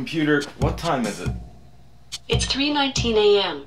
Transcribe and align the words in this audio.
Computer, 0.00 0.42
what 0.60 0.78
time 0.78 1.04
is 1.04 1.20
it? 1.20 1.28
It's 2.26 2.46
3:19 2.46 3.16
a.m. 3.16 3.66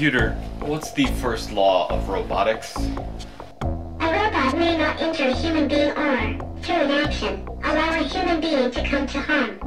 Computer, 0.00 0.30
what's 0.60 0.92
the 0.92 1.04
first 1.20 1.52
law 1.52 1.86
of 1.90 2.08
robotics? 2.08 2.74
A 2.74 2.86
robot 4.00 4.56
may 4.56 4.78
not 4.78 4.98
injure 4.98 5.28
a 5.28 5.34
human 5.34 5.68
being 5.68 5.90
or, 5.90 6.38
through 6.62 6.74
an 6.76 6.90
action, 6.90 7.46
allow 7.64 8.00
a 8.00 8.02
human 8.04 8.40
being 8.40 8.70
to 8.70 8.88
come 8.88 9.06
to 9.08 9.20
harm. 9.20 9.60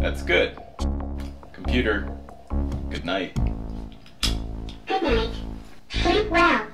That's 0.00 0.24
good. 0.24 0.58
Computer, 1.52 2.10
good 2.90 3.04
night. 3.04 3.36
Good 4.88 5.04
night. 5.04 5.30
Sleep 5.90 6.28
well. 6.28 6.66